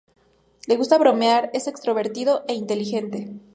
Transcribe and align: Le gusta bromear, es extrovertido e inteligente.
Le 0.65 0.77
gusta 0.77 0.97
bromear, 0.97 1.51
es 1.53 1.67
extrovertido 1.67 2.43
e 2.47 2.55
inteligente. 2.55 3.29